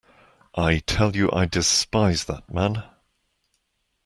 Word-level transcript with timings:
I 0.55 0.79
tell 0.79 1.15
you 1.15 1.29
I 1.31 1.45
despise 1.45 2.23
that 2.25 2.51
man. 2.51 2.83